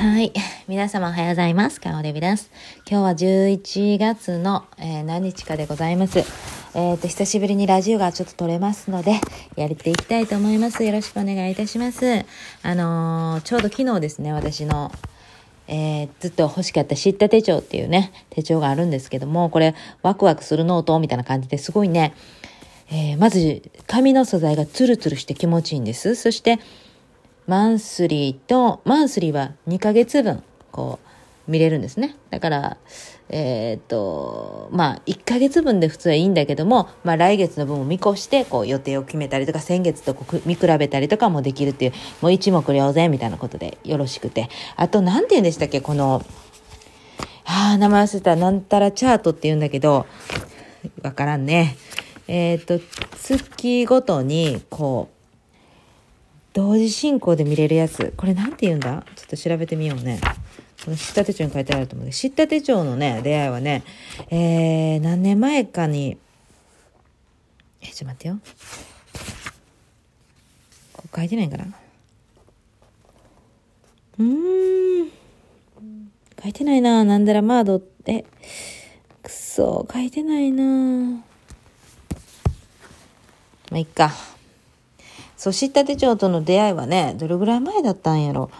[0.00, 0.32] はい。
[0.66, 1.78] 皆様おはようございます。
[1.78, 2.50] かおでびです。
[2.90, 3.10] 今日は
[3.58, 6.20] 11月の、えー何日かでございます。
[6.74, 9.20] えっ、と、久しぶりにラジオがちょっと撮れますので、
[9.56, 10.82] やっていきたいと思います。
[10.84, 12.24] よろしくお願いいたします。
[12.62, 14.90] あのーちょうど昨日ですね、私の、
[15.68, 22.14] えずっと欲しかった知った手帳っていうね、手帳があるんですけども、これ、ワクワクするノートみたいな感じですごいね、
[22.90, 26.14] えまず、紙の素材がツルツルして気持ちいいんです。
[26.14, 26.58] そして、
[27.50, 31.00] マンスリーと、マンスリーは2ヶ月分、こ
[31.48, 32.14] う、見れるんですね。
[32.30, 32.76] だから、
[33.28, 40.16] えーっと、まあ、1ヶ月分で普通はいいんだけども、まあ、来月の分を見越して、こう、予定を決めたりとか、先月と
[40.46, 44.48] 見比べたりとかもできるっていう、もう一目瞭然みたいなことでよろしくて。
[44.76, 46.24] あと、なんて言うんでしたっけ、この、
[47.46, 50.06] ああ、名前忘れた、なんたらチャートって言うんだけど、
[51.02, 51.76] わからんね。
[52.28, 52.78] えーっと、
[53.16, 55.19] 月ごとに、こう、
[56.52, 58.12] 同時進行で見れるやつ。
[58.16, 59.04] これなんて言うんだ？
[59.14, 60.20] ちょっと調べてみようね。
[60.84, 63.84] この知った手帳に書いてあると思うけど、知った手帳のね、出会いはね、
[64.30, 66.16] えー、何年前かに、
[67.82, 68.38] え、ちょっと待ってよ。
[70.92, 71.66] ここ書いてないかな？
[74.18, 75.10] うーん。
[76.42, 77.04] 書いてないな。
[77.04, 78.24] なんだらマードって。
[79.22, 80.64] くそ、書いてないな。
[80.64, 81.22] ま
[83.72, 84.12] あ、いっか。
[85.40, 88.50] そう、知った手帳との出会いはね、どれぐらい前だったんやろ。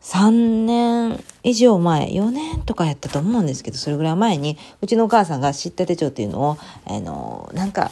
[0.00, 7.90] 3年以上前、4年とかやったと思うんですけど、それぐらい前に、うちのお母さんが知った手帳っていうのを、あの、なんか、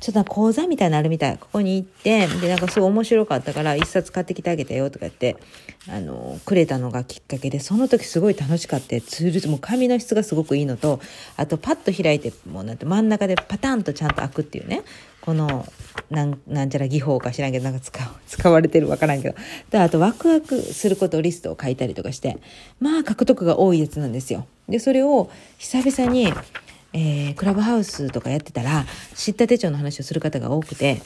[0.00, 1.38] ちょっと講座みたいなるみたい。
[1.38, 5.38] ここに行って、で、なんかすごい面白かったから、一冊買ってきてあげたよとか言って、
[5.88, 9.00] あの、くれたのがきっかけで、その時すごい楽しかった。
[9.00, 11.00] ツール、もう紙の質がすごくいいのと、
[11.38, 14.82] あとパッと開いて、もうなんて真ん中でパタンとちゃんと開くっていうね。
[15.28, 15.70] この、
[16.08, 17.92] なん、なんちゃら技法か知らんけど、なんか使、
[18.26, 19.34] 使われてるわからんけど。
[19.68, 22.38] で、あとワクワクすることリストを書いたりとかして、
[22.80, 24.46] まあ獲得が多いやつなんですよ。
[24.70, 26.32] で、それを久々に、
[26.94, 31.02] えークラブハウスとかやってたら、知った手帳の話をする方が多くて、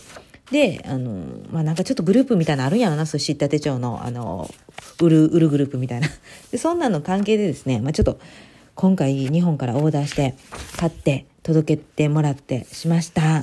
[0.53, 4.49] で、あの、まあ、なんかちょっとグループみたいなのあるんやろな、そう知った手帳の、あの、
[5.01, 6.07] 売る、売るグループみたいな。
[6.53, 8.21] で、そんなの関係でですね、まあ、ちょっと、
[8.77, 10.37] 今回日本からオーダーして、
[10.77, 13.43] 買って、届けてもらってしました。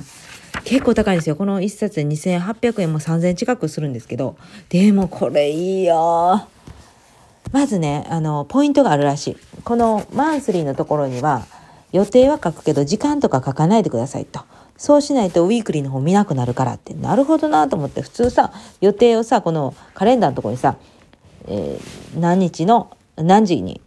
[0.64, 1.36] 結構高いんですよ。
[1.36, 4.36] この一冊で2800円も3000円近くするんですけど、
[4.68, 6.46] でもこれいいよ
[7.52, 9.36] まずね、あの、ポイントがあるらしい。
[9.64, 11.46] このマンスリーのところには、
[11.92, 14.40] 予定は書くけど、時間とか書かないでくださいと。
[14.76, 16.94] そうしないとウィークリーの方見なくなるからって。
[16.94, 20.76] なるほどなと思って、普通さ、予定をさ、このカレンダーのところにさ、
[21.46, 23.80] えー何日の何時に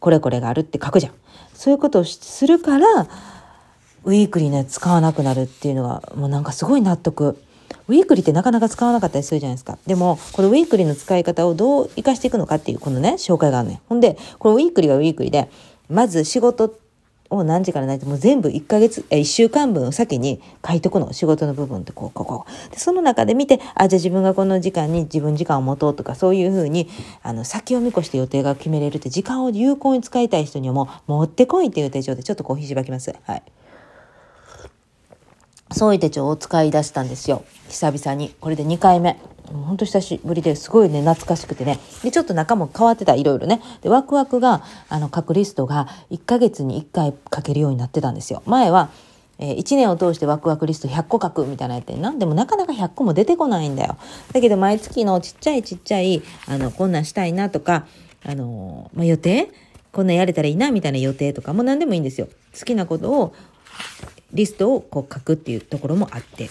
[0.00, 1.12] これこれがあるって書くじゃん。
[1.54, 3.06] そういうことをするから、
[4.04, 7.38] ウィークリーのやつ使わなくなるっていうのが、もうなんかすごい納得。
[7.88, 9.78] ウィークリーってなかなか使わなかったりするじゃないですか。
[9.86, 13.80] でも、このウィークリーの使い方をどう活かしていくのかっていう、このね、紹介があるね。
[13.88, 15.50] ほんで、このウィークリーはウィークリーで、
[15.88, 16.78] まず仕事
[17.30, 21.12] を何時から何時、もう全部1ヶ月、え、1週間分を先に書いとくの。
[21.12, 22.70] 仕事の部分ってこう、こう、こう。
[22.70, 26.88] で、その中で見て、あ、じゃあ自分がこの時間に自分時間を持とうとか、そういうふうに、
[27.22, 33.14] あの、先を見越して予定が決めれるって、時間を有効に使いたい人にはもう、持ってこいっていう手帳で、ちょっとコーヒーしばきます。
[33.24, 33.42] はい。
[35.72, 37.44] そうい手帳を使い出したんですよ。
[37.68, 38.34] 久々に。
[38.40, 39.18] これで2回目。
[39.46, 41.78] ほんと久しぶりですごいね、懐かしくてね。
[42.02, 43.60] で、ちょっと中も変わってた、いろいろね。
[43.82, 48.42] で、ワクワクが、あの、書くリストが1ヶ月に1回書けるようになってたんですよ。
[48.46, 48.90] 前は、
[49.38, 52.18] えー1年を通してワクワクリスト100個書くみたいなやってん。
[52.18, 53.96] でもなかなか100個も出てこないんだよ。
[54.32, 57.86] だけど毎月のちっちゃいちっちゃい、あの、こんなんしたいなとか、
[58.24, 59.48] あのまあ、予定？
[59.92, 62.28] こんなんやれたらいいなみたいな予定とかも何でもいいんですよ。
[62.56, 63.34] 好きなことを
[64.32, 66.50] リストをこう書くっていうところもあって。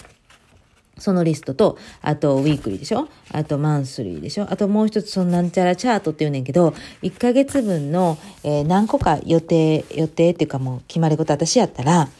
[0.98, 3.08] そのリストと、あとウィークリーでしょ？
[3.32, 4.46] あとマンスリーでしょ？
[4.50, 12.10] あともう一つそのなんちゃらチャートって言うねんけど、1ヶ月分の、えー何個か予定、予定っていうかもう決まり事私やったら、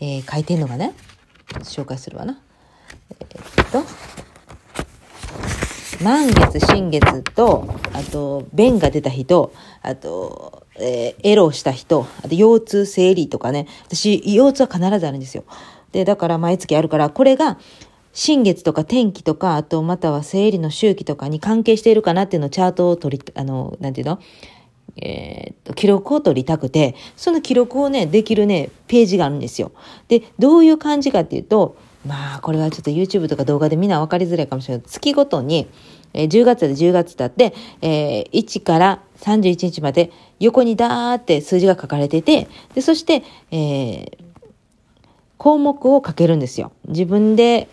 [0.00, 0.92] えー書いてんのがね、
[1.60, 2.38] 紹介するわな。
[3.08, 3.84] えーっと、
[6.04, 9.50] 満月、新月と、あと、便が出た人、
[9.80, 13.66] あと、えーエロした人、あと、腰痛、生理とかね。
[13.86, 15.44] 私、腰痛は必ずあるんですよ。
[15.92, 17.58] で、だから毎月あるから、これが、
[18.12, 24.18] 新月とか天気とか、あと、または生理の周期とかに関係しているかなっていうのをチャートを取り、あの、なんていうの？
[24.96, 29.72] えーっと、記録を取りたくて、その記録をね、できるね、ページがあるんですよ。
[30.08, 35.68] で、どういう感じかっていうと、まあ、これはちょっと YouTube とか動画でみんな分かりづらいかもしれない、月ごとに、
[36.12, 40.10] えー10月で10月だって、えー1から31日まで
[40.40, 43.22] 横にダーって数字が書かれてて、で、そして、
[43.52, 44.30] えー
[45.40, 46.70] 項目を書けるんですよ。
[46.86, 47.66] 自分で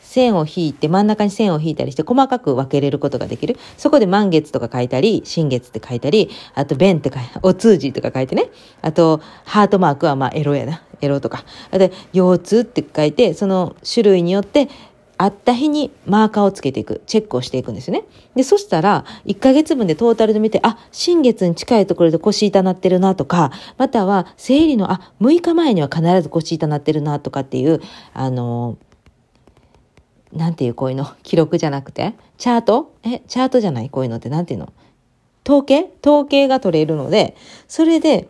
[0.00, 3.56] 線を引いて、真ん中に線を引いたりして細かく分けれることができる。
[3.78, 8.50] そこで満月とか書いたり、新月って書いたり、あと弁って書い、 お通じとか書いてね。
[8.82, 10.82] あと、ハートマークはまあエロやな。
[11.00, 11.46] エロとか。
[11.72, 14.68] で、腰痛って書いて、その種類によって、
[15.16, 18.04] 会った日にマーカーをつけていく、チェックをしていくんですね。
[18.34, 27.80] で、そしたら、1ヶ月分でトータルで見て、あ、新月に近いところで腰痛なってるなとか、または、生理の、あ、6日前には必ず腰痛なってるなとかっていう、
[28.12, 28.76] あの、
[30.32, 32.92] なんていうこういうの、記録じゃなくて、チャート？
[33.04, 33.90] え、チャートじゃない？
[33.90, 34.72] こういうのってなんていうの？
[35.46, 35.92] 統計？
[36.04, 37.36] 統計が取れるので、
[37.68, 38.28] それで、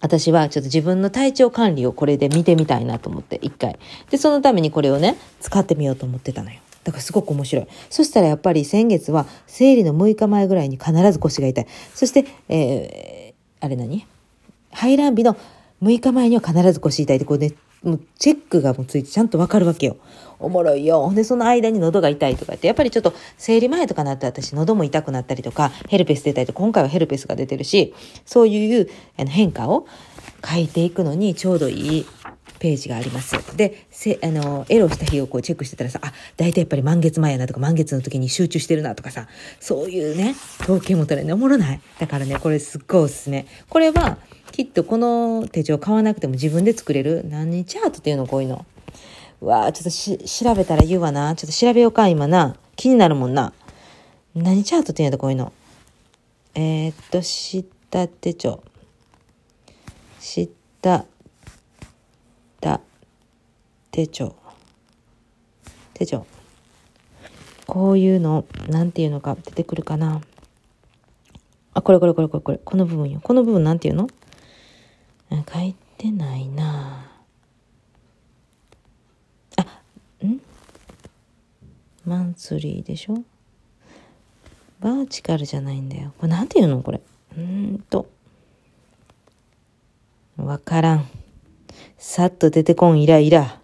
[0.00, 3.78] 私はちょっと自分の体調管理をこれで見てみたいなと思って、一回。
[4.10, 6.58] で、そのためにこれをね、使ってみようと思ってたのよ。
[6.84, 7.66] だからすごく面白い。
[7.90, 11.66] そしたらやっぱり先月は生理の6日前ぐらいに必ず腰が痛い。
[11.94, 14.06] そして、えー、あれ何？
[14.72, 15.36] 排卵日の
[15.82, 17.52] 6日前には必ず腰痛いってこうね、
[17.82, 19.96] もうチェックがもうついてちゃんとわかるわけよ。
[20.38, 21.02] おもろいよ。
[21.02, 27.94] ほんで、その間に喉が痛いとかって、やっぱりちょっと生理前とかなって私喉も痛くなったりとか、ヘルペス出たりとか、今回はヘルペスが出てるし、
[28.24, 29.86] そういう変化を
[30.46, 32.06] 書いていくのにちょうどいい
[32.58, 33.56] ページがあります。
[33.56, 39.26] で、せあの、エロした日をこうチェックしてたらさ、あ、大体やっぱり満月前やなとか、満月の時に集中してるなとかさ、
[39.58, 41.80] そういうね、統計も取れね、おもろない。
[41.98, 43.46] だからね、これすっごいおすすめ。
[43.68, 44.18] これは、
[44.52, 47.24] きっとこの手帳買わなくても自分で作れる。
[47.28, 48.66] 何チャートっていうのこういうの。
[49.40, 51.34] うわあちょっとし、調べたら言うわな。
[51.34, 52.56] ちょっと調べようか、今な。
[52.76, 53.52] 気になるもんな。
[54.34, 55.52] 何チャートって言うんやこういうの。
[56.54, 58.62] えー、っと、知った手帳。
[60.20, 60.50] 知っ
[60.82, 61.06] た
[62.60, 62.80] た
[63.90, 64.34] 手帳。
[65.94, 66.26] 手帳。
[67.66, 70.20] こういうの、なんていうのか出てくるかな。
[71.72, 72.60] あ、これこれこれこれこれ。
[72.62, 73.20] この部分よ。
[73.22, 74.08] この部分なんていうの？
[75.30, 77.10] 書いてないな
[79.56, 79.62] あ
[80.24, 80.40] ん？
[82.04, 83.22] マンスリーでしょ？
[84.80, 86.12] バーチカルじゃないんだよ。
[86.18, 87.00] これなんて言うのこれ？
[87.36, 88.08] うんと。
[90.36, 91.06] わからん。
[91.98, 93.60] さっと出てこんイライラ。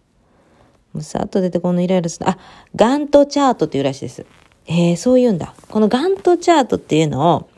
[0.93, 2.29] もうさっと出てこんのイライラする。
[2.29, 2.39] あ、
[2.75, 4.27] ガントチャートっていうらしいです。
[4.67, 5.55] えー、そう言うんだ。
[5.69, 7.51] このガントチャートっていうのを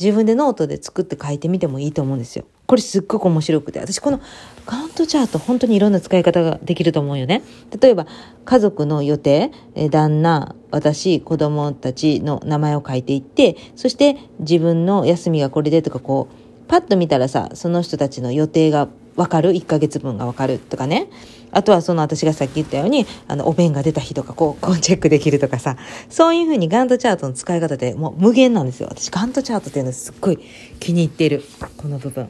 [0.00, 2.46] 自分でノートで作って書いてみてもいいと思うんですよ。
[2.68, 3.80] これすっごく面白くて。
[3.80, 4.20] 私この
[4.66, 7.42] カウントチャート本当にいろんな使い方ができると思うよね。
[7.80, 8.06] 例えば
[8.44, 9.50] 家族の予定、
[9.90, 21.08] 旦那、私、子供たちの名前を書いていって、そして自分の休みがこれでとかこう、パッと見たらさ、その人たちの予定がわかる ?1 ヶ月分がわかるとかね。
[21.52, 25.78] あとはその私がさっき言ったように、あの、お弁が出た日とか、こう、こうチェックできるとかさ、
[26.10, 28.88] そういうふうにガントチャートの使い方でもう無限なんですよ。
[28.90, 30.38] 私ガントチャートっていうのすっごい
[30.78, 31.42] 気に入っている。
[31.78, 32.28] この部分。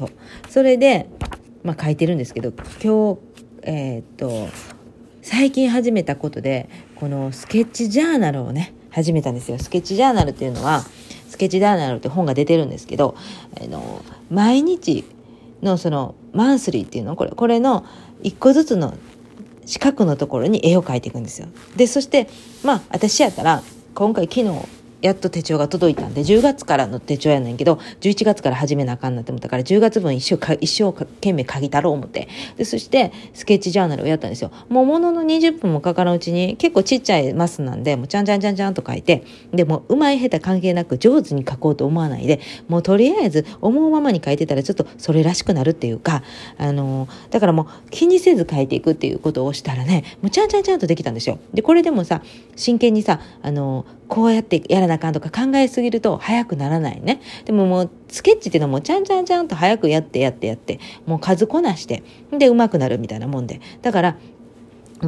[0.00, 0.10] そう。
[0.48, 1.08] それで、
[1.62, 2.52] まあ書いてるんですけど、
[2.82, 3.18] 今日、
[3.62, 4.48] えー、っと、
[5.22, 9.58] 最近始めたことで、このスケッチジャーナルをね、始めたんですよ。
[9.58, 10.84] スケッチジャーナルっていうのは、
[11.28, 13.14] スケッチジャーナルって本が出てるんですけど、
[13.62, 15.04] あの、毎日
[15.62, 17.16] のそのマンスリーっていうの？
[17.16, 17.84] これこれの
[18.22, 18.94] 一個ずつの
[19.66, 21.48] 四角のところに絵を描いていくんですよ。
[21.76, 22.28] でそして
[22.64, 23.62] まあ私やったら
[23.94, 24.50] 今回昨日
[25.02, 32.28] やっと手帳が届いたんで、10月からの手帳やねんけど、11月から始めなあかんなって思ったから、10月分一生か、一生懸命書きたろう思って。
[32.56, 34.50] で、そして、スケッチジャーナルをやったんですよ。
[34.68, 46.22] もうものの20分もかからんうちに、結構ちっちゃいマスなんで、もうちゃんちゃんちゃんちゃんと書いて、で、もう、まい下手関係なく上手に書こうと思わないで、もうとりあえず、思うままに書いてたら、ちょっとそれらしくなるっていうか、
[46.58, 51.38] あのだからもう、気にせず書いていくっていうことをしたらね、もうちゃんちゃんちゃんとできたんですよ。
[51.54, 52.22] で、これでもさ、
[52.56, 57.20] 真剣にさ、あのこうやってやらなあかんとか考えすぎると早くならないね。
[57.44, 62.02] でももうスケッチっていうのはもうちゃんちゃんちゃんと早くやってやってやって、もう数こなして、
[62.36, 63.60] で上手くなるみたいなもんで。
[63.82, 64.16] だから、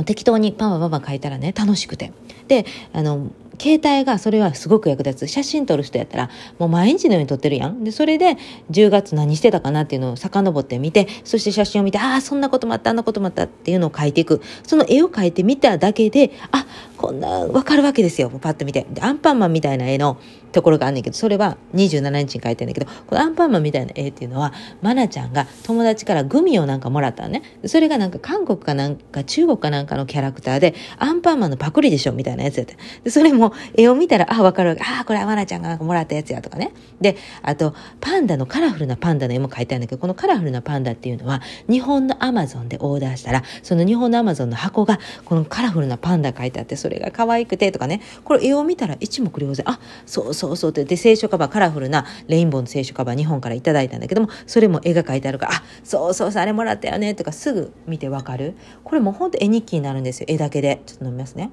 [0.06, 2.12] 適当にパンパンパン書いたらね、楽しくて。
[2.48, 3.30] で、あの、
[3.62, 5.30] 携帯がそれはすごく役立つ。
[5.30, 7.84] 写真撮る人やったら、もう毎日のように撮ってるやん。
[7.84, 8.36] で、それで、
[8.72, 14.42] 10月何してたかなっていうのを遡ってみて、そして写真を見て、ああ、そんなこともあった、あんなこともあったっていうのを書いていく。
[14.66, 16.66] その絵を描いてみただけで、あ、
[16.96, 18.30] こんな、わかるわけですよ。
[18.30, 18.84] パッと見て。
[18.90, 20.18] で、アンパンマンみたいな絵の
[20.52, 27.42] ところがあんねんけど、それは27日に描いてんだけど、このアンパンマンみたいな絵っていうのは、マナちゃんが友達からグミをなんかもらったね。
[27.64, 32.74] それがなんか韓国かなんか中国かなんかのキャラクターで、アンパンマンのパクリでしょみたいなやつやった。
[33.02, 34.76] で、それも絵を見たら、あ、わかる。
[34.80, 36.72] あ、これはまなちゃんがなんかもらったやつやとかね。
[37.00, 48.00] で、あと、パンダのカラフルなパンダの絵も描いてあるんだけど、このカラフルなパンダっていうのは、日本のアマゾンでオーダーしたら、その日本のアマゾンの箱が、このカラフルなパンダ書いてあって、それが可愛くてとかね。
[48.24, 49.68] これ絵を見たら一目瞭然。
[49.68, 50.84] あ、そうそうそうって。
[50.84, 58.54] で、聖書カバー、カラフルなレインボーの聖書カバー日本からいただいたんだけども、それも絵が描いてあるから、あ、そうそうそう、あれもらったよねとかすぐ見てわかる。
[58.84, 60.26] これもうほんと絵日記になるんですよ。
[60.28, 60.82] 絵だけで。
[60.86, 61.50] ちょっと飲みますね。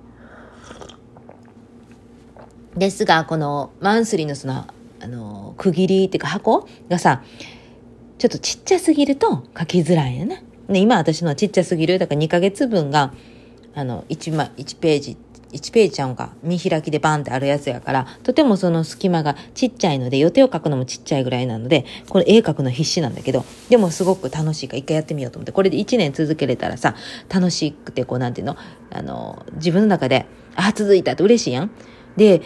[2.77, 4.65] ですが、このマンスリーのその、
[5.01, 7.24] あの、区切りっていうか箱がさ、
[8.17, 10.43] ちょっとちっちゃすぎると書きづらいよね。
[10.67, 12.00] で今私のはちっちゃすぎる。
[12.00, 13.13] だから2ヶ月分が、
[13.74, 15.17] あの、1, 枚1ページ、
[15.51, 26.96] 1ページちゃうんか、見開きでバンってあるやつやから、とてもその隙間がちっちゃいので、予定を書くのもちっちゃいぐらいなので、これ絵描くの必死なんだけど、でもすごく楽しいから一回やってみようと思って、これで1年続けれたらさ、
[27.29, 28.58] 楽しくてこうなんていうの、
[28.91, 30.25] あの、自分の中で、
[30.56, 31.72] あ、続いたって嬉しいやん。
[32.15, 32.41] で、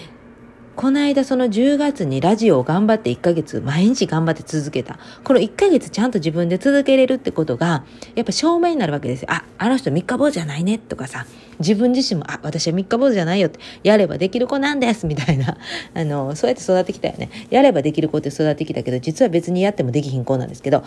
[0.76, 4.98] この間その10月にラジオを頑張って1ヶ月毎日頑張って続けた。
[5.24, 9.28] この1ヶ月ちゃんと自分で続けれるってことが、やっぱ証明になるわけですよ。
[9.32, 11.28] あ、あの人三日坊じゃないねとかさ、
[11.60, 15.58] 自分自身も、あ、私は三日坊主じゃないよって、やればできる子なんですみたいな。
[15.94, 17.30] あの、そうやって育ってきたよね。
[17.52, 20.84] やればできる子って育ってきたけど、実は別にやってもできひん子なんですけど、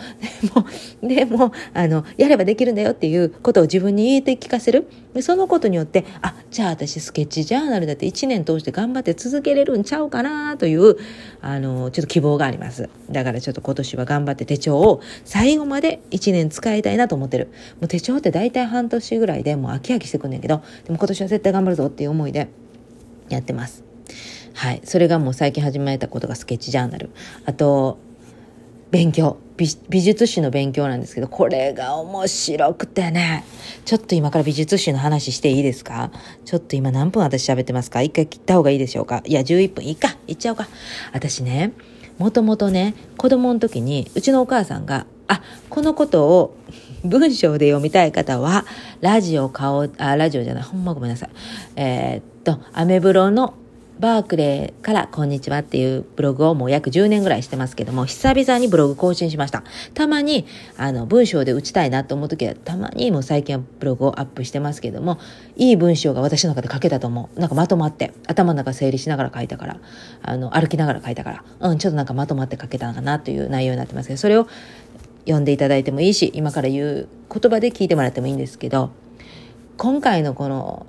[1.01, 4.87] でも、でも、あの、やればできるんだよっていうことを自分に言えて聞かせる。
[5.21, 10.97] そのことによって、あ、じゃあ私スケッチジャーナルだって1年通して頑張って続けれるんちゃうかなという、
[11.41, 12.89] あの、ちょっと希望があります。
[13.09, 17.47] だからちょっと今年は頑張って手帳を最後まで1年使いたいなと思ってる。
[17.79, 22.49] もう手帳って大体半年ぐらいでもう飽き飽きしてくんねんけど、でも今年は絶対頑張るぞっていう思いで
[23.29, 23.83] やってます。
[24.53, 24.81] はい。
[24.83, 27.11] それがもう最近始めたことがスケッチジャーナル。
[27.45, 27.99] あと、
[28.91, 29.67] 勉強美。
[29.89, 33.43] 美術史の勉強なんですけど、これが面白くてね。
[33.85, 36.11] ちょっと今から美術史の話していいですか？
[36.45, 38.01] ちょっと今何分私喋ってますか？
[38.01, 39.21] 一回切った方がいいでしょうか？
[39.25, 40.15] いや、11分いいか。
[40.27, 40.67] いっちゃおうか。
[41.11, 41.73] 私ね、
[42.17, 46.55] もともとね、子供の時に、うちのお母さんが、あ、このことを
[47.03, 48.65] 文章で読みたい方は、
[49.01, 51.29] ラジオ顔、あ、ラジオじゃない、ほんまごめんなさい。
[51.75, 53.53] えー、っと、アメブロの
[53.99, 59.63] バークレーからこんにちはっていうブログをもう約10年ぐらいしてますけども、久々にブログ更新しました。
[59.95, 60.45] たまに、
[60.77, 65.17] あの、文章で打ちたいなと思うときは、たまにもう最近はブログをアップしてますけども、
[65.55, 67.39] いい文章が私の中で書けたと思う。
[67.39, 69.79] なんかまとまって、頭の中整理しながら書いたから、
[70.21, 74.47] あの、歩きながら書いたから、うん、ちょっとなんかまとまって書けたのかなという内容になってますけど、それを
[75.21, 78.91] 読んでいただいてもいいし、今から言う言葉で聞いてもらってもいいんですけど、
[79.77, 80.85] 今回のこの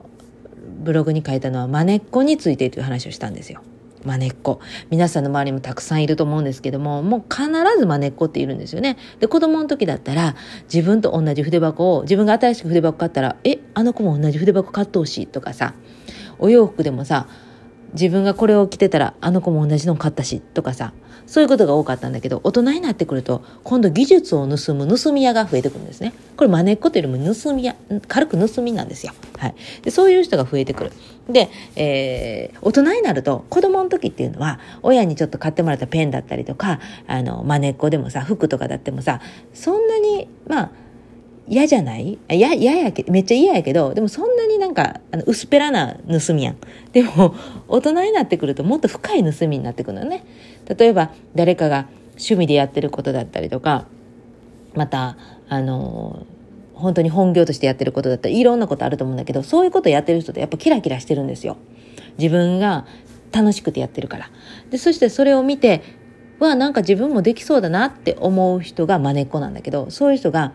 [0.69, 3.63] ブログに書いたのはまねっこについてという話をしたんですよ。
[4.05, 4.61] まねっこ。
[4.91, 7.47] 皆さんの周りもたくさんいると思うんですけども、もう必
[7.79, 8.97] ずまねっこっているんですよね。
[9.19, 10.37] で、子供の時だったら、
[10.73, 15.75] 自分と同じ筆箱を、自分が新しく筆箱買ったら、え、あの子も同じ筆箱買ってほしいとかさ、
[16.39, 17.27] お洋服でもさ、
[17.93, 20.93] 自分がこれを着てたら、あの子も同じの買ったし、とかさ、
[21.29, 26.15] そういうことが多かったんだけど、大人になってくると、今度技術を盗む盗み屋が増えてくるんですね。
[26.37, 27.77] これ真似っこというよりも盗み屋、
[28.09, 29.13] 軽く盗みなんですよ。
[29.37, 29.55] はい。
[29.83, 30.93] で、そういう人が増えてくる。
[31.29, 39.21] で、えー、大人になると、子供の時っていうのは、親にちょっと買ってもらったペンだったりとか、あの、真似っこでもさ、服とかだってもさ、
[39.53, 40.71] そんなに、まあ、
[41.49, 42.19] 嫌じゃない？
[42.31, 46.57] 嫌ややけめっちゃ嫌やけどでもそんなになんかあの薄っぺらな盗みやん。
[46.93, 47.35] でも
[47.69, 50.25] 大人になってくるともっと深い盗みになってくるのね。
[50.79, 53.87] 例えば誰かが趣味でやってることだったりとか
[54.75, 55.17] また
[55.49, 56.27] あの
[56.75, 61.57] 本当に本業としてやってることだったりいろんなことあると思うんだけどそういうことやってる人ってやっぱキラキラしてるんですよ。
[62.19, 62.87] 自分が
[63.33, 64.31] 楽しくてやってるから。
[64.71, 65.83] でそしてそれを見て
[66.39, 70.53] はなんか自分もできそうだなって思う人がまねっこなんだけどそういう人が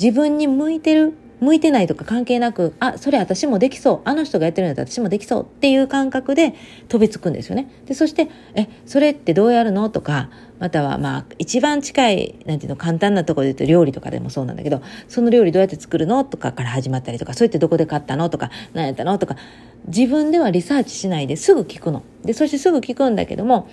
[0.00, 4.00] 自分に向いてる向いてないとか関係なく、あ、それ私もできそう。
[4.04, 6.54] あの人がやってるんだったら私もできそうっていう感覚で
[6.88, 7.70] 飛びつくんですよね。
[7.86, 19.36] で、そして、え、それってどうやるのとか、またはまあ、一番近い、なんていうの、簡単なところで言うと料理とかでもそうなんだけど、その料理どうやって作るのとかから始まったりとか、そうやってどこで買ったのとか、何やったのとか、
[19.88, 22.02] 自分ではリサーチしないですぐ聞くの。
[22.24, 23.68] で、そしてすぐ聞くんだけども、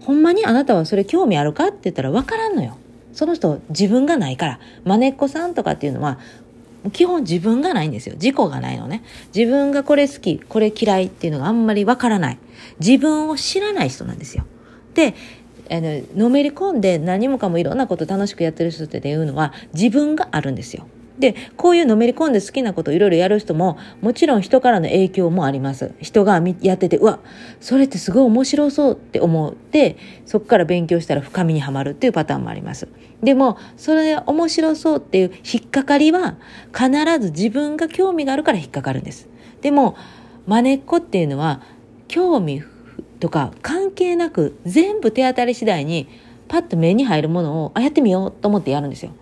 [0.00, 2.76] ほんまにあなたはそれ興味あるかって言ったらわからんのよ。
[3.12, 6.18] その人自分がないから、まねっこさんとかっていうのは、
[6.92, 8.16] 基本自分がないんですよ。
[8.16, 9.04] 自己がないのね。
[9.34, 12.38] 自分がこれ好き、これ嫌いっていうのがあんまりわからない。
[12.80, 14.44] 自分を知らない人なんですよ。
[14.94, 15.14] で、
[15.70, 20.86] あの、のめり込んで何もかもいろんなこと楽しくやってる人っていうのは自分があるんですよ。
[21.18, 25.92] で、こういうのめり込んで好きなことをいろいろやる人も、もちろん人からの影響もあります。
[26.00, 27.20] 人がやってて、うわ、
[27.60, 32.88] それってすごい面白そうって思って、そこから勉強したら深みにはまるっていうパターンもあります。
[33.22, 36.36] でも、それ面白そうっていう引っかかりは、
[36.72, 36.90] 必
[37.20, 39.28] ず自分が興味があるから引っかかるんです。
[39.60, 39.96] でも、
[40.46, 41.60] 真似っこっていうのは、
[42.08, 42.62] 興味
[43.20, 46.08] とか関係なく全部手当たり次第に
[46.48, 49.12] パッと目に入るものをあやってみようと思ってやるんですよ。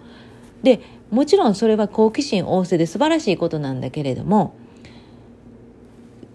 [0.63, 4.55] でもちろんそれは好奇心旺盛で素晴らしいことなんだけれども、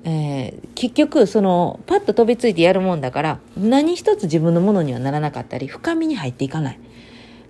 [0.03, 6.79] えー、結局そのパッと飛びついてやるもんだから何一つ自分のものにはならなかったり深みに入っていかない。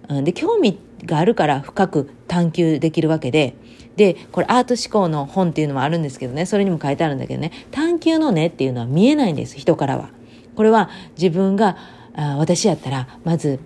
[0.08, 3.56] で興味があるから深く探求できるわけで
[3.96, 10.10] でこれアート思考の本っていうのもあるんですけどねそれにも書いてあるんだけどね探求の根っていうのは見えないんです人からは。
[10.56, 11.76] これは自分が
[12.16, 13.60] あ私やったらまず、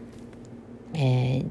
[0.93, 1.45] えー、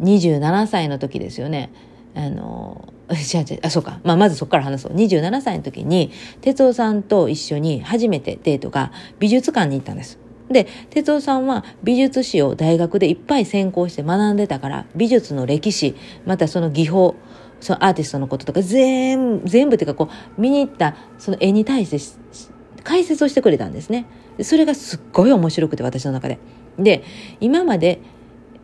[0.00, 1.70] 27歳の時ですよね。
[2.14, 10.18] あの違う違うあそうか、まあ、まずそこから話そう27歳の時に哲夫さんと一緒に初めてデートが美術館に行ったんです。
[10.50, 15.94] で、哲夫さんは美術史を大学でいっぱい専攻して学んでたから、美術の歴史、
[16.26, 17.14] またその技法、
[17.60, 22.20] そのアーティストのこととか全部、全部っていうかこう、見に行ったその絵に対して
[22.82, 24.06] 解説をしてくれたんですね。
[24.42, 26.38] それがすっごい面白くて、私の中で。
[26.78, 27.04] で、
[27.40, 28.00] 今まで、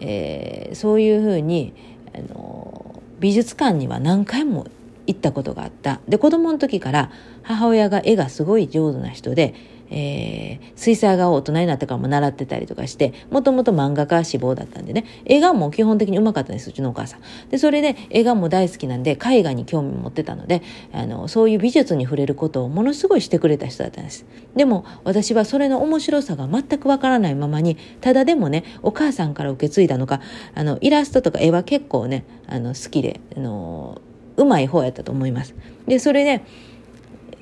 [0.01, 1.73] えー、そういうふうに、
[2.15, 4.67] あの、美術館には何回も
[5.07, 6.01] 行ったことがあった。
[6.09, 7.11] で、子供の時から
[7.43, 9.55] 母親が絵がすごい上手な人で、
[9.91, 17.21] えー、水彩画を大人になってからも習ってたりとかして、もともと漫画家志望だったんでね、絵画も基本的にうまかったんです、うちのお母さん。
[17.51, 20.63] で、それで絵画も大好きなんで、絵画に興味持ってたので、
[20.93, 24.25] あの、そういう美術に触れることをものすごいしてくれた人だったんです。
[24.55, 30.21] でも、私はそれの面白さが全くわからないままに、ただでもね、お母さんから受け継いだのか、
[30.55, 34.01] あの、イラストとか絵は結構ね、あの、好きで、あの、
[34.37, 35.55] うまい方やったと思います。
[35.87, 36.43] で、それで、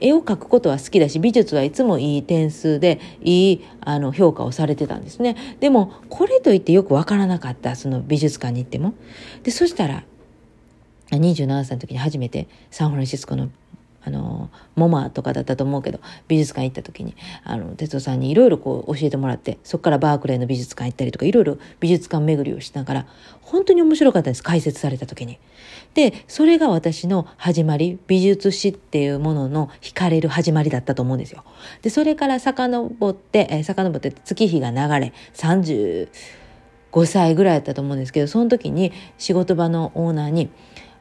[0.04, 5.36] 絵を描くことは好きだし美術はいつもいい点数でいいあの評価をされてたんですね。
[5.60, 8.94] でもこれといってよくわからなかったその美術館に行っても。
[9.42, 10.04] でそしたら
[11.10, 13.48] 27歳の時に初めてサンフランシスコの
[14.04, 23.06] あのモマとかだったと思うけど美術館行った時にあの哲夫さんにいろいろこう教えてもらってそこからバークレーの美術館行ったりとかいろいろ美術館巡りをしながら
[23.40, 25.38] 本当に面白かったんです解説された時に。
[25.94, 31.44] でそれが私の始まり美術史っていうものの惹かれる始まりだったと思うんですよ。
[31.82, 36.08] でそれから遡ってえ遡って月日が流れ35
[37.06, 40.50] 歳ぐらいだったと思うんですけどその時に仕事場のオーナーに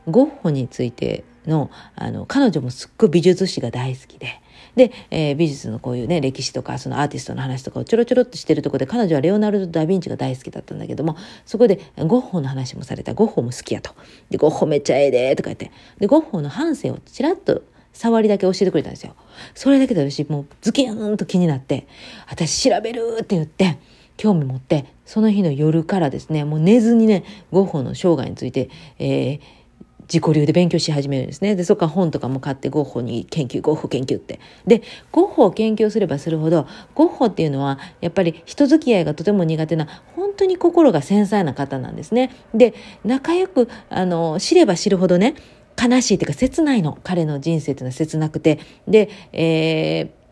[0.07, 4.41] ゴッホについてのあの彼女もすっごい美術史が大好きで。
[4.75, 13.13] で、えー、美術のこういうね歴史とかそのアーティストの話とかをちょろちょろっとしてるとこで彼女はレオナルド・ダ・ヴィンチが大好きだったんだけどもそこでゴッホの話もされた。
[13.13, 13.91] ゴッホも好きやと。
[14.29, 15.71] でゴッホめっちゃええでとか言って。
[15.99, 19.15] でゴッホの半生をちらっと触りだけ教えてくれたんですよ。
[19.53, 21.88] それだけで私もうズキュンと気になって
[22.27, 23.77] 私調べるって言って
[24.17, 29.62] 興味持ってその日の夜からですねもう寝ずにねゴッホの生涯について、えー
[30.04, 31.56] 自己流で勉強し始めるんですね。
[31.56, 34.39] で、そこから本とかも買ってゴッホに研究、ゴッホ研究って。
[34.66, 42.32] で、ゴッホを研究すればするほど、ゴッホっていうのはやっぱり人付き合いがとても苦手な、本当に心が繊細な方なんですね。
[42.54, 45.36] で、仲良く、あの、知れば知るほどね、
[45.82, 46.98] 悲しいっていうか切ないの。
[47.04, 48.60] 彼の人生っていうのは切なくて。
[48.88, 50.22] で、えー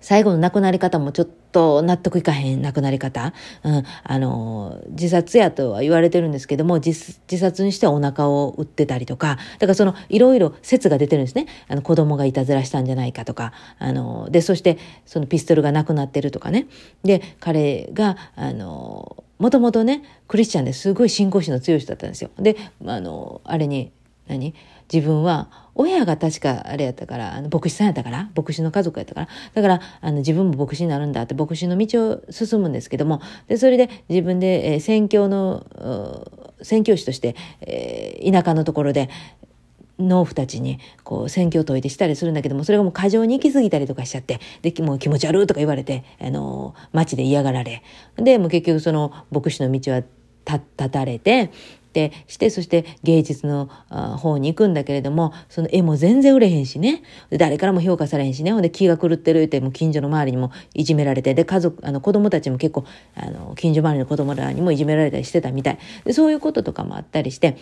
[0.00, 6.94] 最後の亡くなり方もちょっと納得いかへん亡くなり方、うん、あの、自殺やとは言われてるんですけども、自
[7.38, 11.46] 殺にしてはお腹を打ってたりとか、だからその、いろいろ説が出てるんですね。
[11.68, 16.66] あの、子供がいたずらしたんじゃないかとか、あの、で、そして、そのピストルがなくなってるとかね。
[17.02, 22.30] で、彼が、あの、もともとね、クリスチャンですごい信仰心の強い人だったんですよ。
[22.38, 23.92] で、あの、あれに、
[24.28, 24.54] 何？
[24.92, 29.28] 自分は親が確かあれやったからあの牧師さんやったから牧師の家族やったから。
[29.54, 33.20] だからあの自分も牧師になるんだって牧師の道を進むんですけども。
[33.48, 35.64] でそれで自分で、えー、宣教の
[36.62, 39.08] 宣教師として、えー、田舎のところで
[39.98, 47.82] 農夫たちにこう宣教を説いてしたりするんだけどもそれがもう過剰に行き過ぎたりとかしちゃってでもう気持ち悪いとか言われてあの町で嫌がられ。
[48.16, 50.02] でもう結局その牧師の道は
[50.46, 51.50] 立たれて
[51.90, 53.66] ってしてそして芸術の
[54.16, 57.02] 方に行くんだけれどもその絵も全然売れへんしね。
[57.36, 58.52] 誰からも評価されへんしね。
[58.52, 65.78] ほんで気が狂ってるってもう近所の周りにもいじめられてで家族あの子供たちも結構あの近所周りの子供らにもいじめられたりしてたみたい。
[66.04, 67.56] でそういうこととかもあったりして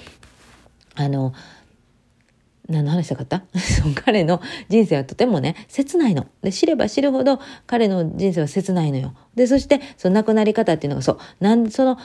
[0.95, 1.33] あの
[2.69, 3.43] 何の話したかった？
[4.05, 6.27] 彼の人生はとてもね、切ないの。
[6.43, 9.15] で、知れば知るほど彼の人生は切ないのよ。
[9.35, 11.99] で、そして、その亡くなり方っていうのがそう、なんその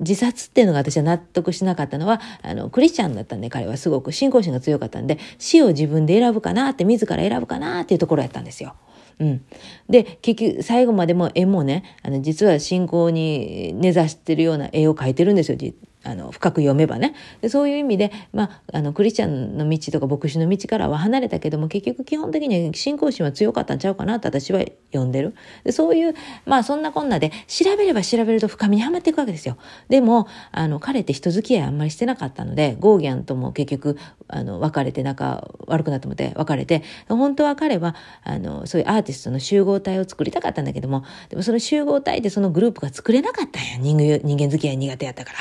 [0.00, 8.74] 自殺っていうのが私は納得しなかったのは、あの、クリスチャンだったんで、彼はすごく信仰心が強かったんで、死を自分で選ぶかなって、自ら選ぶかなっていうところやったんですよ。
[9.20, 9.40] うん。
[9.88, 15.58] で、結局、最後までも絵もね、あの、実は信仰に根ざしてるような絵を描いてるんですよ。
[16.04, 17.14] あの深く読めばね。
[17.40, 24.60] でそういう意味で、まあ、あのクリスチャンの道とか牧師の道からは離れたけども結局基本的には信仰心は強かったんちゃうかなって私は
[24.92, 25.34] 読んでる。
[25.64, 26.14] でそういう
[26.46, 29.56] まあそんなこんなで調べれば調べると深みにはまっていくわけですよ。
[29.88, 43.78] でもあの彼って人付き合いあんまりしてなかったのでゴーギャンとも結局あの別れて仲悪くなってもて別れて本当は彼はあのそういうアーティストの集合体を作りたかったんだけどもでもその集合体でそのグループが作れなかったんや。
[43.78, 45.32] 人間人間付き合い苦手やったか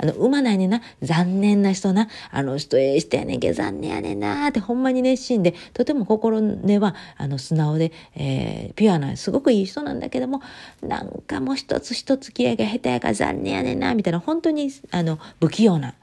[0.00, 0.05] ら。
[0.06, 10.42] あの産まないねんな残念な人なあの人ええ人やねんけど残念やねんなってほんまに熱心でとても心根はあの素直で、えー、ピュアなすごくいい人なんだけども
[10.82, 15.94] なんかもう一つ一つ気合が下手やから残念やねんなみたいな本当にあの不器用な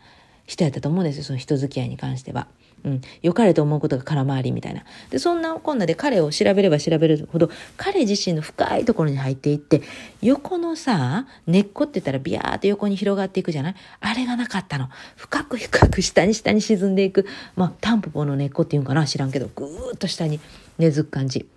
[0.45, 2.47] 人やったと思うんですよその人付き合いに関しては。
[2.85, 4.83] うん、良かれと思うことが空回りみたいな。
[5.09, 9.81] で、そんなこんなで彼を調べれば調べるほど、彼自身の深いところに入っていって、
[10.21, 13.75] 横のさ、根っこって言ったらビヤーって横に広がっていくじゃない？
[14.01, 14.89] あれがなかったの。
[15.15, 17.25] 深く深く下に下に沈んでいく。
[17.55, 19.05] まあ、タンポポの根っこっていうんかな？
[19.05, 20.39] 知らんけど、ぐーっと下に
[20.77, 21.47] 根付く感じ。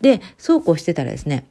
[0.00, 1.46] で、そうこうしてたらですね、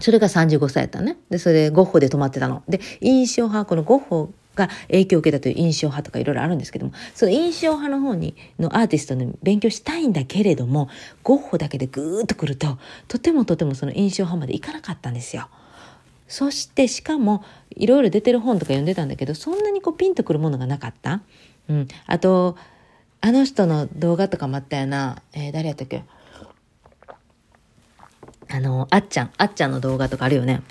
[0.00, 1.16] それが35歳やったね。
[1.30, 2.62] で、それでゴッホで止まってたの。
[2.68, 10.88] で、印象派、このゴッホが影響を受けたという印象派とかいろいろあるんですけどもその印象派の方にのアーティストの勉強したいんだけれども
[11.22, 15.48] ゴッホだけでぐーっとくるととてもとてもその印象派までいかなかったんですよ。
[16.28, 21.20] そしてしかもいろいろ出てる本とか読んでたんだけどそんなにこうピンとくるものがなかった。
[21.68, 22.56] うん、あと
[23.20, 26.04] あの人の動画とかもあったよな、えー、誰やったっけ？
[28.50, 30.62] あのあっちゃんあっちゃんの動画とかあるよね。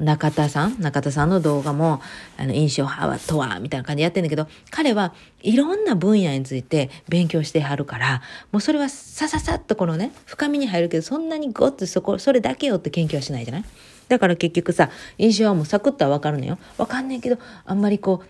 [0.00, 2.00] 中田さん中田さんの動画も
[2.36, 13.64] あの印象派はとはみたいな感じでやってんだけど彼はいろんな分野について勉強してはるからもうそれはさささっとこのね深みに入るけどそんなにゴッとそこそれだけよって研究はしないじゃない？
[14.08, 16.58] だから結局さ印象はもうサクッとは分かるのよ。
[16.76, 18.22] 分かんねえけどあんまりこ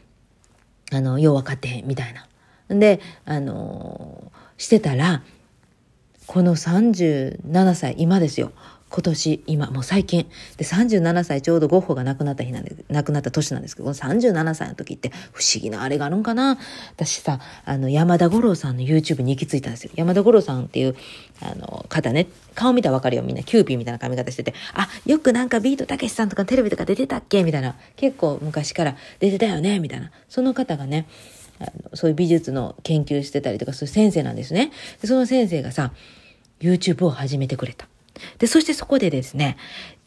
[0.93, 2.27] うあのよう分かってへんみたいな。
[2.69, 5.23] であの、してたら
[6.27, 8.53] この37歳今ですよ。
[8.95, 10.29] 今年、今、もう最近。
[10.59, 16.59] で、37歳ちょうどゴッホが亡くなった日なんで、亡くなった年なんですけど、この37歳の時って不思議なあれがあるんかな？
[16.95, 19.93] 私さ、あの、山田五郎さんの YouTube に行き着いたんですよ。
[19.97, 20.95] 山田五郎さんっていう、
[21.41, 23.43] あの、方ね、顔見たらわかるよ、みんな。
[23.43, 27.45] キューピーみたいな髪型してて、あ、よくなんかビートたけしさんとかテレビとか出てたっけ？
[27.45, 27.77] みたいな。
[27.97, 29.81] 結構昔から出てたよね？
[29.81, 30.11] みたいな。
[30.29, 31.07] その方がね、
[31.61, 34.71] あのそういう美術の研究してたりとか、そういう先生なんですね。
[35.01, 35.95] でその先生がさ、
[36.61, 37.89] YouTube を始めてくれた。
[38.39, 39.57] で、そしてそこでですね、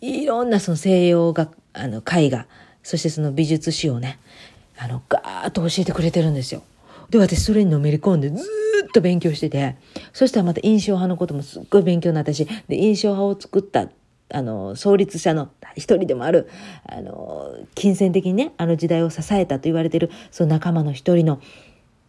[0.01, 2.47] いろんなその西洋が、あの、絵画、
[2.83, 4.19] そしてその美術史をね、
[4.77, 6.63] あの、ガーッと教えてくれてるんですよ。
[7.09, 8.43] で、私それにのめり込んでず
[8.87, 9.75] っと勉強してて、
[10.13, 13.89] そしたらまた印象派のこともすっごい勉強になったし、で、印象派を作った、
[14.29, 16.49] あの、創立者の一人でもある、
[16.85, 21.39] あの、金銭的にね、あの時代を支えたと言われてる、その仲間の一人の、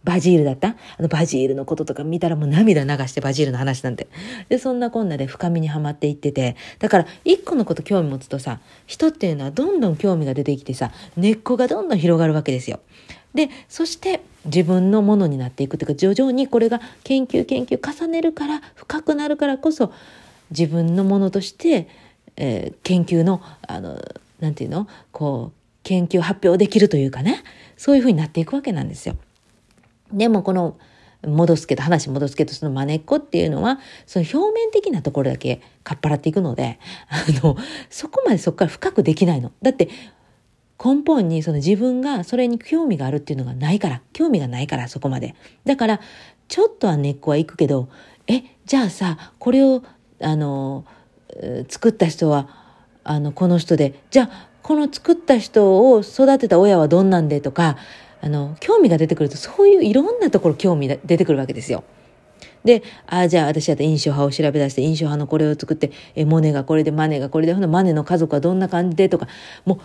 [0.04, 0.76] バジールだった？
[0.98, 4.06] あのバジールのこととか見たらもう涙流してバジールの話なんて。
[4.48, 6.54] で、そんなこんなで深みにはまっていってて。
[6.78, 12.80] だから、一個のこと興味持つとさ、人っていうのはどんどん興味が出てきてさ、根っこがどんどん広がるわけですよ。
[13.34, 19.92] で、そして自分のものになっていくというか、徐々にこれが研究研究重ねるから、深くなるからこそ、
[20.50, 21.88] 自分のものとして、
[22.36, 24.00] えー、研究の、あの、
[24.38, 24.86] なんていうの？
[25.10, 27.42] こう、研究発表できるというかね、
[27.76, 29.16] そういうふうになっていくわけなんですよ。
[30.12, 30.78] でもこの
[31.26, 37.56] 戻すけど話戻すけどそのまねっこっていうのはその表面的なところだけかっぱらっていくのであの
[37.90, 39.52] そこまでそこから深くできないの。
[39.62, 39.88] だって
[40.82, 45.34] 根本にその自分がそれに興味があるっていうのがないから興味がないからそこまで。
[45.64, 46.00] だから
[46.48, 47.88] ちょっとは根っこは行くけど
[48.26, 49.82] えじゃあさこれを
[50.20, 50.84] あの
[51.68, 52.48] 作った人は
[53.04, 57.76] あのこの人でじゃあこの作った人を育てた親はどんなんでとか
[58.26, 61.84] あの、興味が出てくると、そういういろんなところ興味が出てくるわけですよ。
[62.64, 69.28] で、ああ、じゃあ私だって印象派を調べ出して、印象派のこれを作って、え、モネがこれで、マネがこれで、ほんマネの家族はどんな感じでとか、
[69.64, 69.78] も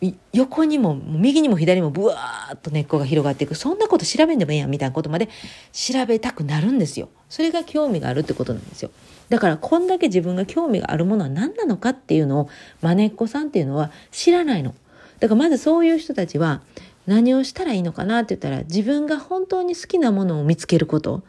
[0.00, 3.54] う、横にも、右にも左にもブワーッと根っこが広がっていく。
[3.54, 5.28] そんなこと調べんでもいいやんみたいなことまで
[5.72, 7.10] 調べたくなるんですよ。
[7.28, 8.90] それが興味があるってことなんですよ。
[9.28, 12.48] だから、こんだけ自分が興味があるものは何なのかっていうのを、
[12.80, 14.74] まねっこさんっていうのは知らないの。
[15.22, 16.62] だからまずそういう人たちは、
[17.06, 21.22] 何をしたらいいのかなって言ったら自分が本当に好きなものを見つけること。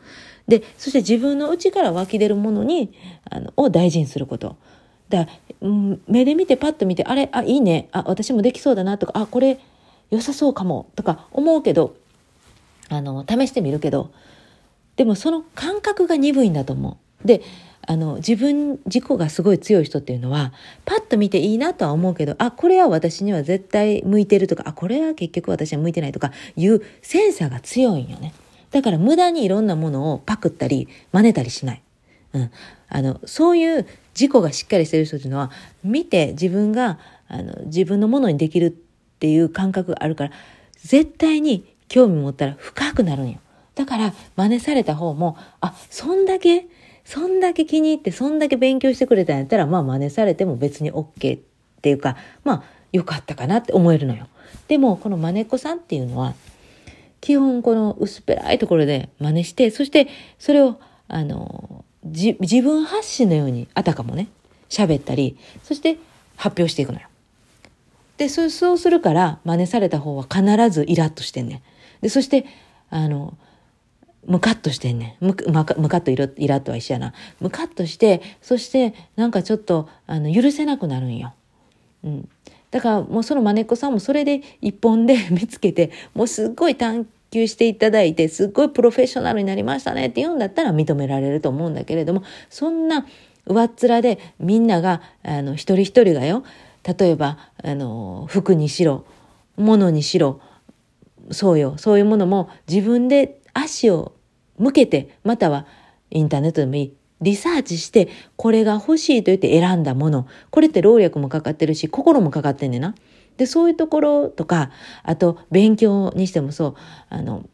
[0.48, 2.94] でそして自分の内から湧き出るものに
[3.30, 4.58] あのを大事にすること。
[5.10, 5.28] だ、
[5.62, 7.88] うん、目で見てパッと見てあれあいいね。
[7.92, 9.60] あ私もできそうだなとかあこれ
[10.12, 10.90] 良さそうかも。
[10.96, 11.96] とか思うけど
[12.90, 14.12] あの試してみるけど。
[14.96, 17.28] でもその感覚が鈍いんだと思う。
[17.28, 17.42] で
[17.86, 20.54] あの自分自己がすごい強い人っていうのは
[20.86, 28.34] パッと見ていいなとは思うけどあこれは私には絶対向いてるとかあこれは結局私は向いてないとかいうセンサーが強いんよね。
[28.72, 31.84] だから無駄にいろんなものをパクったり真似たりしない、
[32.34, 32.52] うん、
[32.90, 35.52] あのそういう自己がしっかりしてる人っていうのは
[35.84, 38.72] 見て自分があの自分のものにできるっ
[39.20, 40.32] ていう感覚があるから
[40.78, 43.40] 絶対に興味持ったら深くなるんよ。
[43.76, 46.68] だから真似された方もあそんだけ
[47.06, 51.42] そんだけ気に入ってそんだけ勉強してくれたんやったらまあ真似されても別に OK っ
[51.82, 54.28] ていうかまあよかったかなって思えるのよ。
[54.68, 56.34] でもこの真似っこさんっていうのは
[57.20, 60.08] 基本この薄っぺらいところで真似してそして
[60.40, 64.28] それをあの自分発信のようにあたかもね
[64.70, 65.98] 喋ったりそして
[66.36, 67.08] 発表していくのよ。
[68.18, 71.62] でそうするから真似された方は必ずイラッとしてんね。
[72.02, 72.46] でそして
[72.90, 73.36] あの
[74.26, 75.26] ムカッとしてんねん。
[75.26, 77.14] ムカッとイライラとは一緒やな。
[77.40, 81.34] ムカッとして、そしてなんかちょっとあの許せなくなるんよ。
[82.04, 82.30] うん。
[82.72, 93.06] だからもうそのまねっこさんもそれで一本で 見つけて、もうすっごい探求していただいて、すっごいプロフェッショナルになりましたねって言うんだったら認められると思うんだけれども、そんな
[93.46, 96.44] 上っ面でみんなが、あの、一人一人がよ、
[96.98, 99.06] 例えば、あの、服にしろ、
[99.58, 100.40] 物にしろ、
[101.32, 104.14] そうよ、そういうものも自分で足を
[104.58, 105.66] 向けて、または
[106.10, 106.94] インターネットでもいい。
[107.22, 110.28] リサーチして、これが欲しいと言って選んだもの。
[110.50, 112.96] これって労力もかかってるし、心もかかってんねんな。
[113.38, 114.72] で、そういうところとか、
[115.04, 116.76] あと、勉強にしてもそう、
[117.10, 117.46] あの、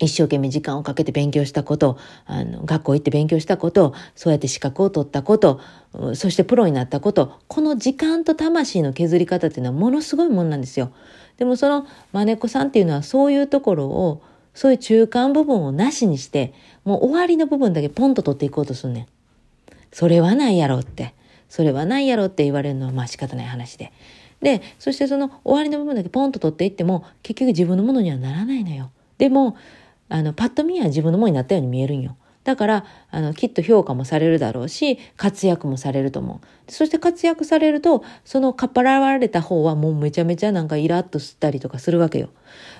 [0.00, 5.60] 一生懸命時間をかけて勉強したこと、あの、学校行って勉強したこと、そうやって資格を取ったこと、
[6.14, 10.92] そしてプロになったこと、この時間と魂の削り方っていうのはものすごいもんなんですよ。
[11.36, 14.22] でもそのまねっこさんっていうのはそういうところを
[14.58, 19.06] そういう中間部分をなしにして、もう終わりの部分だけポンと取っていこうとすんねん。
[19.92, 21.14] それはないやろって。
[21.48, 23.92] それはないやろって言われるのはまあ仕方ない話で。
[24.42, 28.90] で、そしてその終わりの部分だけポンと取っていっても、結局自分のものにはならないのよ。
[29.18, 29.56] でも、
[30.08, 32.16] あの、パッと見は自分のものになったように見えるんよ。
[32.42, 36.72] だから、あの、きっと評価もされるだろうし、活躍もされると思う。
[36.72, 42.30] そして活躍されると、そのかっぱらわれた方はもうめちゃめちゃなんかイラッとしたりとかするわけよ。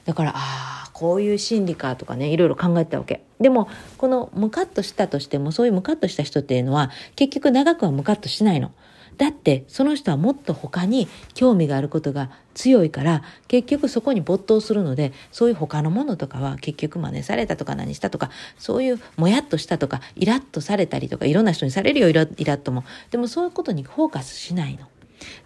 [0.06, 3.22] だから、ああ、こういう心理かとかねいろいろ考えたわけ。
[3.40, 8.72] でもこのムカッとしたとしてもそういうムカッとした人っていうのは結局長くはムカッとしないの。
[9.16, 22.82] だってその人はもっと他に興味があることが強いから結局そこに没頭するのでそういう他のものとかは結局真似されたとか何したとかそういうもやっとしたとかイラッとされたりとかいろんな人にされるよイラッとも。
[23.12, 24.86] でもそういうことにフォーカスしないの。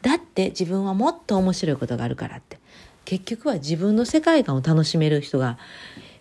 [0.01, 2.62] だって自分はもっと面白いことがあるからって。
[3.05, 5.59] 結局は自分の世界観を楽しめる人が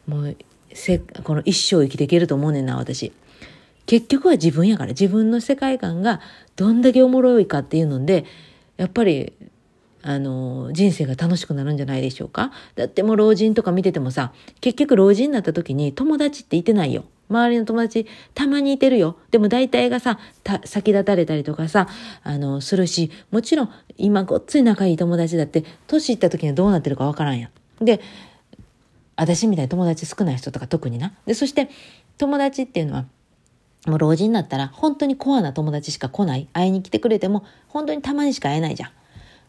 [0.08, 0.38] もう
[0.74, 3.12] せこの一生生きていけると思うねんな私。
[3.86, 6.22] 結局は自分やから自分の世界観が
[6.56, 8.26] どんだけおもろいかっていうので
[8.78, 9.34] やっぱり
[10.04, 12.52] あの人生が楽しくなるんじゃないでしょうか？
[12.76, 17.06] だってもう老人とか見ててもさ結局老人になった時に友達っていてないよ。
[17.30, 19.16] 周りの友達たまにいてるよ。
[19.32, 20.20] でも大体がさ、
[20.66, 21.88] 先立たれたりとかさ、
[22.24, 27.50] あの、するし、もちろん今ごっつい仲いい友達だって、年いった時にはどうなってるかわからんや。
[27.80, 28.02] で、
[29.16, 31.14] 私みたいに友達少ない人とか特にな。
[31.26, 31.70] で、そして
[32.18, 33.06] 友達っていうのは、
[33.88, 36.50] もう老人になったら本当にコアな友達しか来ない。
[36.52, 38.90] 会いに来てくれても本当にたまにしか会えないじゃん。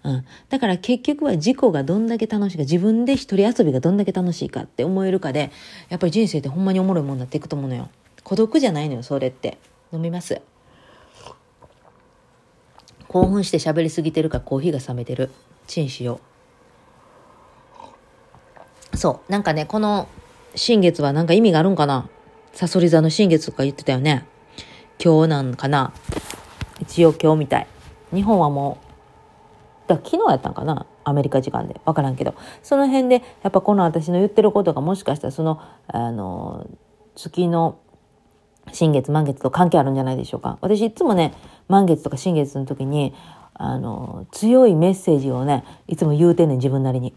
[0.04, 0.24] うん。
[0.48, 5.50] だから結局は自己がどんだけ楽しいか、自分で一人遊びがどんだけ楽しいかって思えるかで、
[5.88, 7.88] やっぱり人生ってほんまにおもろいもんになっていくと思うのよ。
[8.24, 9.58] 孤独じゃないのよ、それって。
[9.92, 10.40] 飲みます。
[13.08, 15.30] 興奮して喋りすぎてるかコーヒーが冷めてる。
[15.66, 16.20] チンしよ
[18.94, 18.96] う。
[18.96, 19.32] そう。
[19.32, 20.08] なんかね、この
[20.54, 22.08] 新月はなんか意味があるんかな
[22.52, 24.26] サソリ座の新月とか言ってたよね。
[25.02, 25.92] 今日なんかな
[26.80, 27.66] 一応今日みたい。
[28.12, 28.91] 日本はもう
[29.86, 30.86] だ昨日やったんかな？
[31.04, 31.80] アメリカ時間で。
[31.84, 32.34] 分からんけど。
[32.62, 36.66] その辺でやっぱこの私の言ってることがもしかしたらそのあの
[37.14, 37.78] 月の
[38.72, 40.58] 新月満月と関係あるんじゃないでしょうか。
[40.60, 41.34] 私いつもね
[41.68, 43.12] 満月とか新月の時に
[43.54, 47.14] あの強いメッセージをねいつも言うてんねん自分なりに、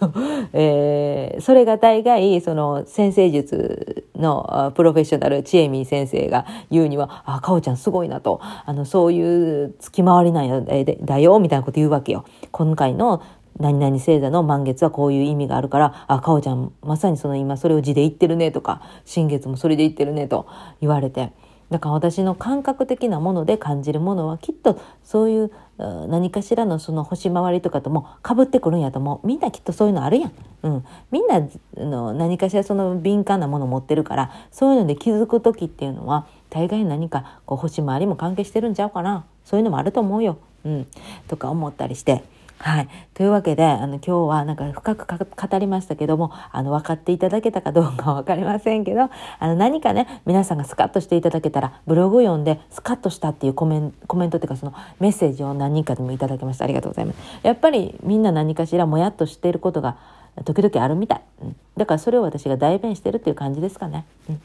[0.52, 8.40] えー、それが大概その先生術のプロフェッショナルちえみ先生が言うには「あかおちゃんすごいな」と。
[8.66, 12.24] あのそういう月回りなんやだよみたいなこと言うわけよ。
[12.50, 13.20] 今回の
[13.58, 20.46] 何々星座の満月はこういう意味があるから、あ、かおちゃん、まさにその今それを字で言ってるねとか、新月もそれで言ってるねと
[20.80, 21.32] 言われて、
[21.70, 30.32] だから私の感覚的なもので感じるものはきっとそういう何かしらのその星回りとかともかぶってくるんやと思うみんなきっとそういうのあるやん、
[30.62, 31.40] うん、みんな
[31.76, 40.38] の何かしらその敏感なもの持ってるからそういうので気づく時っていうのは大概何かこう星回りも関係してるんちゃうかなそういうのもあると思うよ。
[40.64, 40.86] うん、
[41.28, 42.24] とか思ったりして。
[42.64, 42.88] はい。
[43.12, 56.64] というわけで、あの、今日はなんか深く語りましたけども、あの、分かっていただけたかどうかは分かりませんけど、あの、何かね、皆さんがスカッとしていただけたら、ブログを読んで、スカッとしたっていうコメンコメントっていうか、そのメッセージを何人かでもいただきました。
[56.64, 57.18] ありがとうございます。
[57.42, 59.98] やっぱりみんな何かしらもやっとしていることが、
[60.46, 61.22] 時々あるみたい。
[61.42, 64.06] うん、だからそれを私が代弁してるっていう感じですかね。
[64.30, 64.40] うん。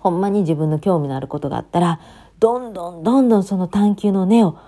[0.00, 2.00] ほんまに自分の興味のあることがあったら、
[2.40, 4.58] どんどんどんどんその探求の根を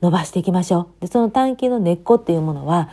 [0.00, 1.00] 伸ばしていきましょう。
[1.00, 2.88] で、その探求の根っこっていうものは、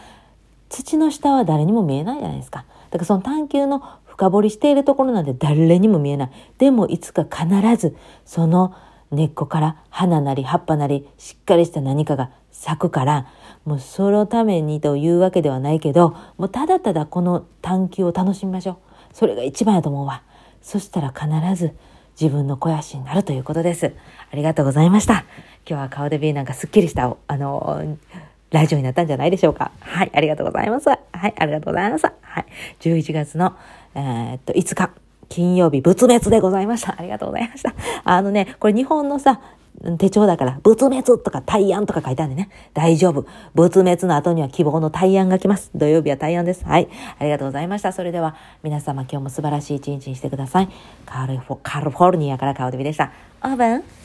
[0.69, 2.65] 土の下は誰にも見えないじゃないですか。
[2.89, 6.31] だからその探求の深掘りしているところなんて誰にも見えない。
[6.57, 8.73] でもいつか必ずその
[9.11, 13.27] 根っこから花なり葉っぱなりしっかりした何かが咲くから、
[13.63, 18.75] もうそのためにというわけではないけど、もうただただこの探求を楽しみましょう。
[19.13, 20.23] それが一番やと思うわ。
[20.61, 21.73] そしたら必ず
[22.19, 23.93] 自分の肥やしになるということです。
[24.31, 25.23] ありがとうございました。
[25.69, 27.97] 今日は顔でビーなんかすっきりした、あの、
[28.49, 29.71] ラジオになったんじゃないでしょうか。
[29.81, 30.89] はい、ありがとうございます。
[30.89, 30.99] はい、
[31.37, 32.05] ありがとうございます。
[32.05, 32.45] はい、
[32.79, 33.55] 11月の、
[33.93, 34.91] えー、っと、5日、
[35.29, 36.95] 金曜日、仏滅でございました。
[36.97, 37.73] ありがとうございました。
[38.03, 39.41] あのね、これ日本のさ、
[39.99, 42.49] 手帳だから、仏滅とか大安とか書いてあるんでね。
[42.73, 43.25] 大丈夫。
[43.53, 45.69] 仏滅の後には希望の大安が来ます。
[45.75, 46.65] 土曜日は大安です。
[46.65, 46.87] はい。
[47.19, 47.91] ありがとうございました。
[47.91, 50.69] それでは、皆様今日も素晴らしい一日にしてください。
[51.05, 53.11] カルフォルニアからカオデビでした。
[53.43, 53.96] オープン